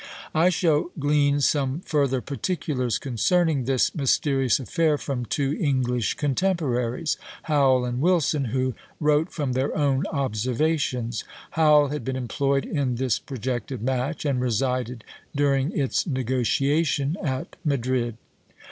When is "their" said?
9.53-9.77